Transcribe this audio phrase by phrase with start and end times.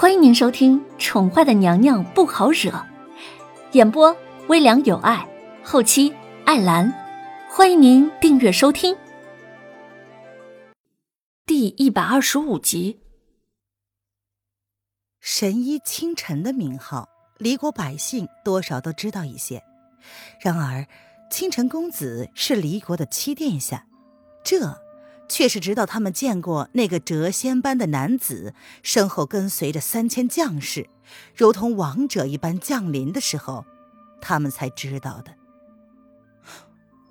[0.00, 2.70] 欢迎您收听《宠坏的娘娘不好惹》，
[3.72, 5.28] 演播微凉有爱，
[5.64, 6.14] 后期
[6.44, 6.88] 艾兰。
[7.50, 8.96] 欢迎您订阅收听。
[11.44, 13.00] 第一百二十五集，
[15.18, 19.60] 神医清晨的名号，离国百姓多少都知道一些。
[20.40, 20.86] 然而，
[21.28, 23.84] 清晨公子是离国的七殿下，
[24.44, 24.87] 这。
[25.28, 30.88] 却是直到他们见过那个谪仙般的男子，身后跟随着三千将士，
[31.36, 33.64] 如同王者一般降临的时候，
[34.20, 35.34] 他们才知道的。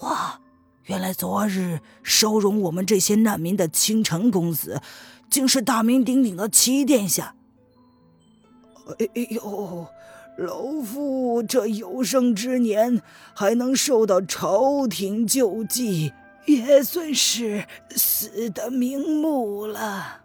[0.00, 0.40] 哇，
[0.84, 4.82] 原来昨日收容我们这些难民的倾城公子，
[5.30, 7.34] 竟是大名鼎鼎的齐殿下。
[8.98, 9.86] 哎呦，
[10.38, 13.00] 老夫这有生之年
[13.32, 16.12] 还能受到朝廷救济。
[16.46, 20.22] 也算是死的瞑目了。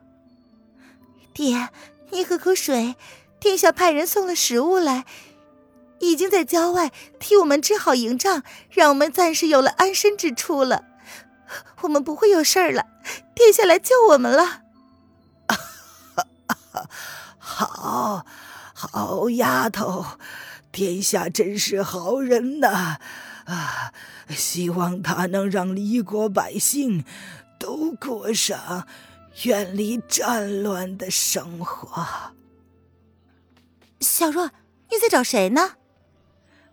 [1.34, 1.70] 爹，
[2.12, 2.96] 你喝口水。
[3.40, 5.06] 殿下派人送了食物来，
[6.00, 10.86] 已经在郊外替我们支好营帐，让我们暂时有了安身之处了。
[11.82, 12.88] 我们不会有事儿了。
[13.36, 14.64] 殿下来救我们了。
[17.38, 18.26] 好，
[18.74, 20.04] 好丫头，
[20.72, 23.00] 殿下真是好人呐。
[23.46, 23.94] 啊！
[24.30, 27.06] 希望他能让黎国百姓
[27.58, 28.86] 都过上
[29.44, 32.34] 远离战乱的生活。
[34.02, 34.52] 小若，
[34.92, 35.76] 你在找谁呢？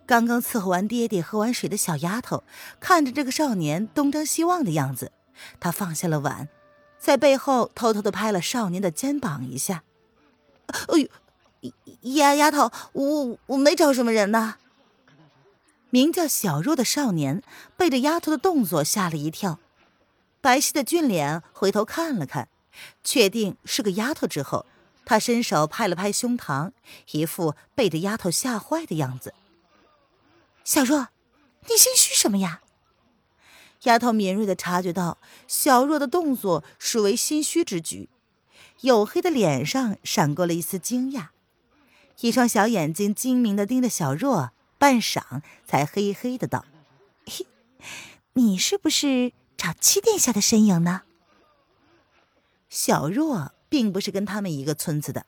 [0.04, 2.42] 刚刚伺候完爹爹喝完水的小丫头，
[2.80, 5.12] 看着这个少年东张西望的样子，
[5.60, 6.48] 她放下了碗，
[6.98, 9.84] 在背后偷偷的拍了少年的肩膀一下。
[10.66, 11.08] 哎呦，
[12.12, 14.56] 丫丫头，我我没找什么人呢。
[15.90, 17.42] 名叫小若的少年
[17.76, 19.58] 被这丫头的动作吓了一跳，
[20.40, 22.48] 白皙的俊脸回头看了看，
[23.02, 24.66] 确定是个丫头之后，
[25.04, 26.72] 他伸手拍了拍胸膛，
[27.12, 29.32] 一副被这丫头吓坏的样子。
[30.64, 31.08] 小若，
[31.68, 32.60] 你心虚什么呀？
[33.84, 38.08] 丫头敏锐的察觉到小若的动作属为心虚之举，
[38.80, 41.28] 黝黑的脸上闪过了一丝惊讶，
[42.20, 44.50] 一双小眼睛精明的盯着小若。
[44.76, 46.66] 半晌，才嘿嘿的道
[47.24, 47.46] ：“嘿
[48.34, 51.02] 你是不是找七殿下的身影呢？”
[52.68, 55.24] 小若并不是跟他们一个村子的，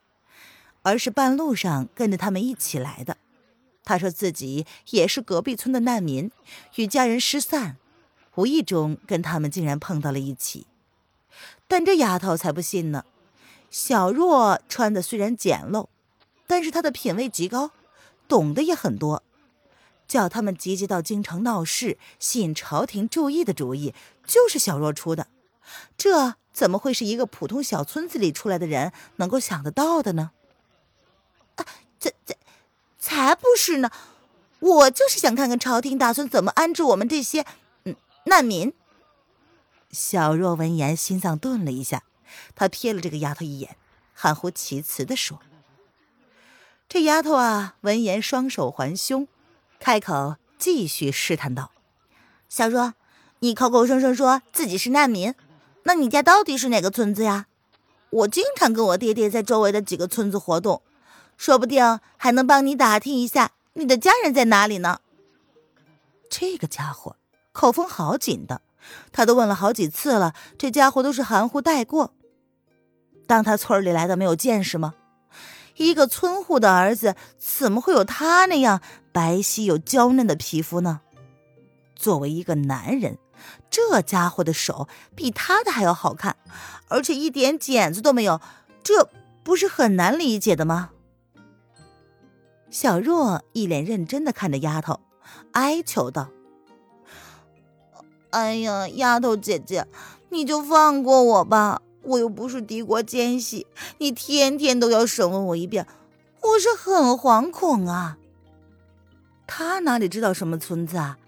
[0.82, 3.16] 而是半路上跟着他们一起来的。
[3.82, 6.30] 他说自己也是隔壁村的难民，
[6.74, 7.76] 与家人失散，
[8.34, 10.66] 无意中跟他们竟然碰到了一起。
[11.66, 13.04] 但这丫头才不信呢。
[13.70, 15.86] 小若穿的虽然简陋，
[16.46, 17.70] 但是他的品味极高，
[18.28, 19.22] 懂得也很多。
[20.08, 23.92] 叫他们集结到京城闹事，吸引朝廷注意的主意，
[24.24, 25.26] 就是小若出的。
[25.98, 30.30] 这怎么会是一个普通小村子里出来的人能够想得到的呢？
[31.56, 31.66] 啊，
[31.98, 32.36] 这这
[33.00, 33.90] 才不是呢！
[34.60, 37.44] 我就是想看看朝廷打算怎么安置我们这些
[37.84, 37.96] 嗯
[38.26, 38.72] 难民。
[39.90, 42.04] 小若闻言，心脏顿了一下，
[42.54, 43.76] 她瞥了这个丫头一眼，
[44.14, 45.40] 含糊其辞地说
[46.88, 49.26] ：“这丫头啊，闻言双手环胸。”
[49.78, 51.70] 开口继续试探道
[52.48, 52.94] ：“小若，
[53.40, 55.34] 你口口声声说自己是难民，
[55.82, 57.46] 那你家到底是哪个村子呀？
[58.10, 60.80] 我经常跟我爹爹在周围的几个村子活动，
[61.36, 65.00] 说不定还能帮你打听一下你的家人在哪里呢。”
[66.30, 67.16] 这个家伙
[67.52, 68.62] 口风好紧的，
[69.12, 72.12] 他都问了好几次了，这家伙都是含糊带过。
[73.26, 74.94] 当他村里来的没有见识吗？
[75.76, 78.80] 一个村户的儿子怎么会有他那样
[79.12, 81.00] 白皙又娇嫩的皮肤呢？
[81.94, 83.18] 作为一个男人，
[83.70, 86.36] 这家伙的手比他的还要好看，
[86.88, 88.40] 而且一点茧子都没有，
[88.82, 89.08] 这
[89.42, 90.90] 不是很难理解的吗？
[92.68, 95.00] 小若一脸认真的看着丫头，
[95.52, 96.28] 哀求道
[98.30, 99.86] ：“哎呀，丫头姐姐，
[100.30, 103.66] 你就放过我吧。”我又不是敌国奸细，
[103.98, 105.86] 你天天都要审问我一遍，
[106.40, 108.16] 我是很惶恐啊。
[109.46, 111.18] 他哪里知道什么村子啊？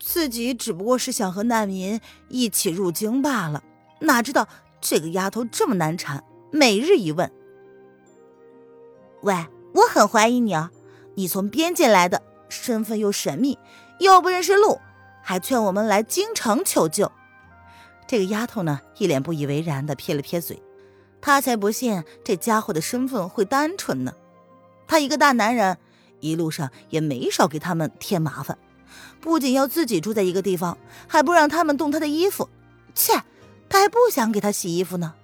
[0.00, 3.62] 自己只不过是想和难民一起入京罢了，
[4.00, 4.46] 哪知道
[4.80, 7.30] 这个丫头这么难缠，每日一问。
[9.22, 9.34] 喂，
[9.72, 10.70] 我很怀疑你啊，
[11.14, 13.58] 你从边界来的，身份又神秘，
[13.98, 14.78] 又不认识路，
[15.22, 17.10] 还劝我们来京城求救。
[18.06, 20.62] 这个丫头呢，一脸不以为然的撇了撇嘴，
[21.20, 24.12] 她才不信这家伙的身份会单纯呢。
[24.86, 25.78] 他一个大男人，
[26.20, 28.58] 一路上也没少给他们添麻烦，
[29.20, 30.76] 不仅要自己住在一个地方，
[31.08, 32.50] 还不让他们动他的衣服。
[32.94, 33.22] 切，
[33.68, 35.14] 他还不想给他洗衣服呢。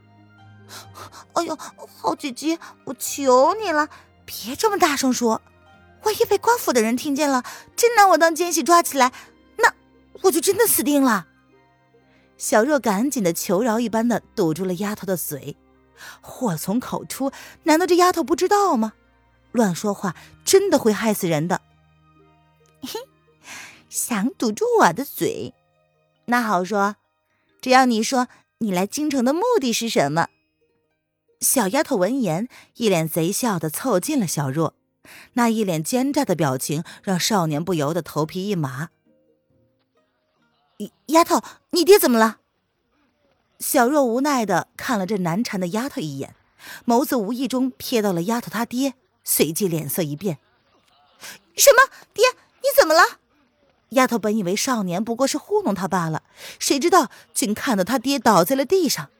[1.34, 1.56] 哎呦，
[1.98, 3.88] 好姐姐，我求你了，
[4.24, 5.42] 别这么大声说，
[6.04, 7.44] 万一被官府的人听见了，
[7.76, 9.12] 真拿我当奸细抓起来，
[9.58, 9.74] 那
[10.22, 11.26] 我就真的死定了。
[12.40, 15.58] 小若赶紧的求饶一般的堵住了丫头的嘴，
[16.22, 17.30] 祸从口出，
[17.64, 18.94] 难道这丫头不知道吗？
[19.52, 21.60] 乱说话真的会害死人的。
[22.80, 22.98] 嘿，
[23.90, 25.52] 想堵住我的嘴，
[26.24, 26.96] 那好说，
[27.60, 28.28] 只要你说
[28.60, 30.28] 你来京城的目的是什么。
[31.40, 34.72] 小丫头闻言，一脸贼笑的凑近了小若，
[35.34, 38.88] 那一脸奸诈的表情让少年不由得头皮一麻。
[41.06, 42.38] 丫头，你爹怎么了？
[43.58, 46.34] 小若无奈的看了这难缠的丫头一眼，
[46.86, 50.38] 眸子无意中瞥到了丫头他爹，随即脸色一变。
[51.56, 51.92] 什么？
[52.14, 52.24] 爹，
[52.62, 53.18] 你怎么了？
[53.90, 56.22] 丫头本以为少年不过是糊弄他罢了，
[56.58, 59.10] 谁知道竟看到他爹倒在了地上。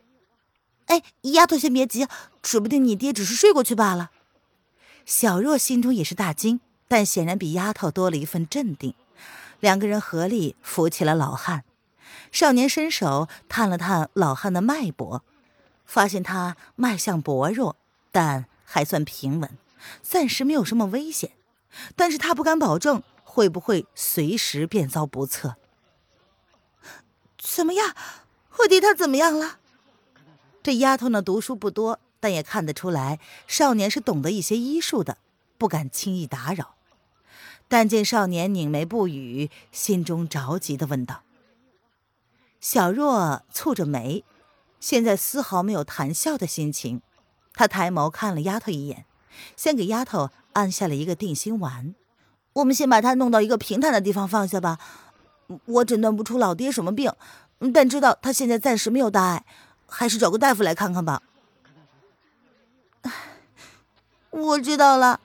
[0.87, 2.07] 哎，丫头先别急，
[2.41, 4.11] 指不定你爹只是睡过去罢了。
[5.05, 8.95] 小若心中也是大惊，但显然比丫头多了一份镇定。
[9.61, 11.65] 两个人合力扶起了老汉，
[12.33, 15.23] 少年伸手探了探老汉的脉搏，
[15.85, 17.77] 发现他脉象薄弱，
[18.11, 19.57] 但还算平稳，
[20.03, 21.33] 暂时没有什么危险。
[21.95, 25.55] 但是他不敢保证会不会随时变遭不测。
[27.39, 27.95] 怎么样，
[28.59, 29.59] 我爹他怎么样了？
[30.63, 35.19] 这丫头呢，读书不多，但也看得出来少年是懂得一些医术的，
[35.57, 36.75] 不敢轻易打扰。
[37.71, 41.23] 但见少年拧眉不语，心中着急的问道
[42.61, 44.25] ：“小若蹙着眉，
[44.81, 47.01] 现在丝毫没有谈笑的心情。
[47.55, 49.05] 他抬眸看了丫头一眼，
[49.57, 51.95] 先给丫头按下了一个定心丸。
[52.55, 54.81] 我们先把他弄到一个平坦的地方放下吧。
[55.67, 57.13] 我诊断不出老爹什么病，
[57.73, 59.45] 但知道他现在暂时没有大碍，
[59.87, 61.23] 还是找个大夫来看看吧。
[64.31, 65.21] 我知道了。”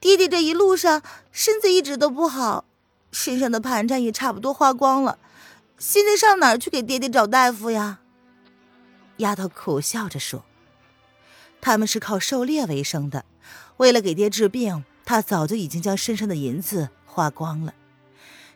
[0.00, 1.02] 爹爹这一路上
[1.32, 2.64] 身子一直都不好，
[3.10, 5.18] 身上的盘缠也差不多花光了，
[5.78, 8.00] 现在上哪儿去给爹爹找大夫呀？
[9.16, 10.44] 丫头苦笑着说
[11.60, 13.24] ：“他们是靠狩猎为生的，
[13.78, 17.74] 为了给爹治病，他早就已经将身上的银子花光了。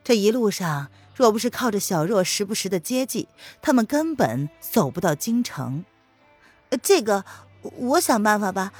[0.04, 3.26] 这一路上，若不是靠着小若时不时的接济，
[3.60, 5.84] 他们根本走不到京城。
[6.80, 7.24] 这个，
[7.62, 8.72] 我想办法吧。”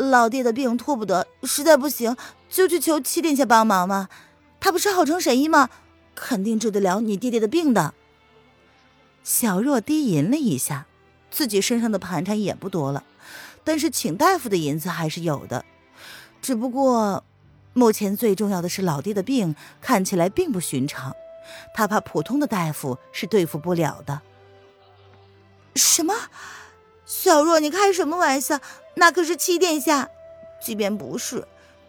[0.00, 2.16] 老爹的病拖不得，实在不行
[2.48, 4.08] 就去求七殿下帮忙嘛。
[4.58, 5.68] 他不是号称神医吗？
[6.14, 7.94] 肯定治得了你爹爹的病的。
[9.22, 10.86] 小若低吟了一下，
[11.30, 13.04] 自己身上的盘缠也不多了，
[13.64, 15.64] 但是请大夫的银子还是有的。
[16.42, 17.24] 只不过，
[17.72, 21.14] 目前最重要的是老爹的病看起来并不寻常，
[21.74, 24.20] 他怕普通的大夫是对付不了的。
[25.76, 26.14] 什么？
[27.10, 28.60] 小若，你开什么玩笑？
[28.94, 30.08] 那可是七殿下，
[30.60, 31.44] 即便不是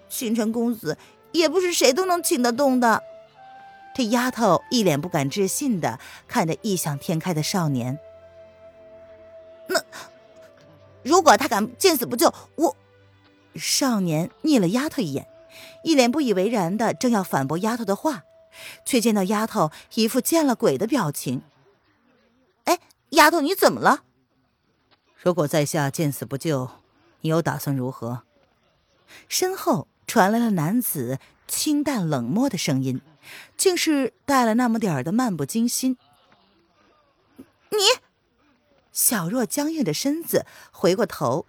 [0.09, 0.97] 星辰公子，
[1.31, 3.03] 也不是谁都能请得动的。
[3.94, 8.00] 这丫头一脸不敢置信的看着异想天开的少年。
[9.68, 9.79] 那
[11.03, 12.75] 如果他敢见死不救，我……
[13.53, 15.27] 少年睨了丫头一眼，
[15.83, 18.23] 一脸不以为然的正要反驳丫头的话，
[18.88, 21.44] 却见到丫头一副见了鬼的表情。
[22.63, 22.79] 哎，
[23.12, 24.01] 丫头，你怎么了？
[25.21, 26.68] 如果在下见死不救，
[27.21, 28.23] 你又打算如何？
[29.28, 33.01] 身后传来了男子清淡冷漠的声音，
[33.56, 35.95] 竟是带了那么点儿的漫不经心。
[37.69, 37.78] 你，
[38.92, 41.45] 小若僵硬着身子回过头，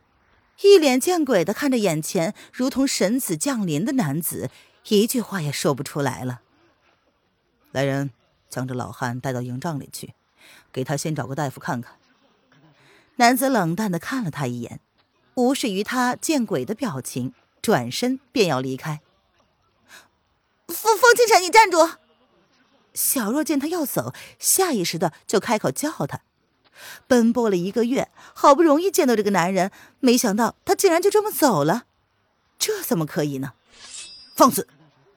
[0.61, 4.51] 一脸见鬼的看着眼前如同神子降临的男子，
[4.89, 6.43] 一句话也说不出来了。
[7.71, 8.11] 来人，
[8.51, 10.13] 将这老汉带到营帐里去，
[10.71, 11.95] 给他先找个大夫看看。
[13.17, 14.81] 男子冷淡的看了他一眼，
[15.35, 19.01] 无视于他见鬼的表情，转身便要离开。
[20.69, 21.97] 风风清晨，你站住！
[22.95, 26.21] 小若见他要走，下意识的就开口叫他。
[27.07, 31.85] 奔波了一个月，好不容易见到这个男人，没想到他竟然就这么走了，
[32.59, 33.53] 这怎么可以呢？
[34.35, 34.67] 放肆！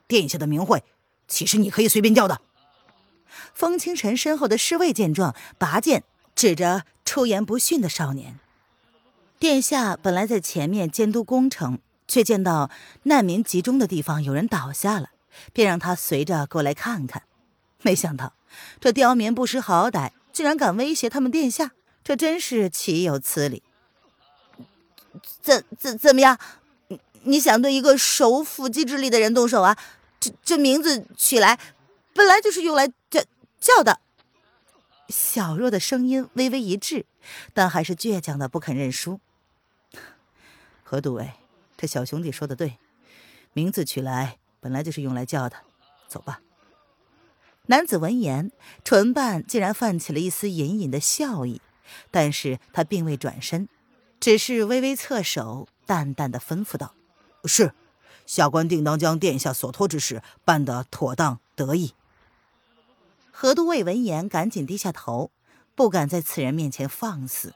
[0.07, 0.83] 殿下的名讳，
[1.27, 2.41] 岂是你可以随便叫的？
[3.53, 6.03] 风清晨身后的侍卫见状，拔剑
[6.35, 6.85] 指着。
[7.15, 8.41] 出言不逊的少年，
[9.39, 11.79] 殿下本来在前面监督工程，
[12.09, 12.69] 却见到
[13.03, 15.11] 难民集中的地方有人倒下了，
[15.53, 17.23] 便让他随着过来看看。
[17.83, 18.33] 没想到
[18.81, 21.71] 这刁民不识好歹，竟然敢威胁他们殿下，
[22.03, 23.63] 这真是岂有此理！
[25.41, 26.37] 怎怎怎么样？
[27.23, 29.77] 你想对一个手无缚鸡之力的人动手啊？
[30.19, 31.57] 这这名字取来，
[32.13, 33.21] 本来就是用来叫
[33.61, 34.01] 叫的。
[35.09, 37.05] 小若的声音微微一滞，
[37.53, 39.19] 但还是倔强的不肯认输。
[40.83, 41.33] 何都尉，
[41.77, 42.77] 这小兄弟说的对，
[43.53, 45.57] 名字取来本来就是用来叫的。
[46.07, 46.41] 走吧。
[47.67, 48.51] 男子闻言，
[48.83, 51.61] 唇瓣竟然泛起了一丝隐隐的笑意，
[52.11, 53.67] 但是他并未转身，
[54.19, 56.93] 只是微微侧手，淡淡的吩咐道
[57.45, 57.73] ：“是，
[58.27, 61.95] 下官定当将殿下所托之事办得妥当得意。”
[63.37, 65.29] 何都尉闻言，赶紧低下头，
[65.75, 67.53] 不敢在此人面前放肆。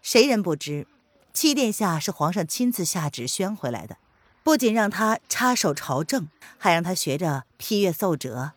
[0.00, 0.86] 谁人不知，
[1.34, 3.98] 七殿下是皇上亲自下旨宣回来的。
[4.42, 8.52] 不仅让他插手朝政，还让他学着批阅奏折，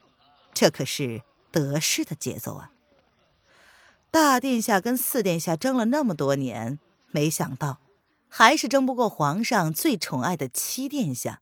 [0.54, 2.72] 这可是得势的节奏啊！
[4.10, 6.80] 大殿下跟四殿下争了那么多年，
[7.12, 7.80] 没想到
[8.30, 11.42] 还是争不过皇上最宠爱的七殿下。